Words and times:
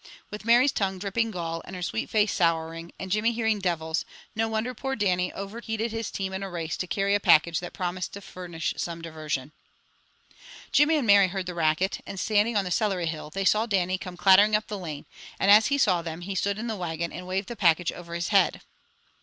With 0.31 0.45
Mary's 0.45 0.71
tongue 0.71 0.97
dripping 0.97 1.29
gall, 1.29 1.61
and 1.63 1.75
her 1.75 1.83
sweet 1.83 2.09
face 2.09 2.33
souring, 2.33 2.91
and 2.99 3.11
Jimmy 3.11 3.33
hearing 3.33 3.59
devils, 3.59 4.03
no 4.35 4.47
wonder 4.47 4.73
poor 4.73 4.95
Dannie 4.95 5.31
overheated 5.33 5.91
his 5.91 6.09
team 6.09 6.33
in 6.33 6.41
a 6.41 6.49
race 6.49 6.75
to 6.77 6.87
carry 6.87 7.13
a 7.13 7.19
package 7.19 7.59
that 7.59 7.71
promised 7.71 8.13
to 8.13 8.21
furnish 8.21 8.73
some 8.77 9.03
diversion. 9.03 9.51
Jimmy 10.71 10.95
and 10.97 11.05
Mary 11.05 11.27
heard 11.27 11.45
the 11.45 11.53
racket, 11.53 12.01
and 12.07 12.19
standing 12.19 12.57
on 12.57 12.65
the 12.65 12.71
celery 12.71 13.05
hill, 13.05 13.29
they 13.29 13.45
saw 13.45 13.67
Dannie 13.67 13.99
come 13.99 14.17
clattering 14.17 14.55
up 14.55 14.65
the 14.65 14.79
lane, 14.79 15.05
and 15.39 15.51
as 15.51 15.67
he 15.67 15.77
saw 15.77 16.01
them, 16.01 16.21
he 16.21 16.33
stood 16.33 16.57
in 16.57 16.65
the 16.65 16.75
wagon, 16.75 17.13
and 17.13 17.27
waved 17.27 17.47
the 17.47 17.55
package 17.55 17.91
over 17.91 18.15
his 18.15 18.29
head. 18.29 18.61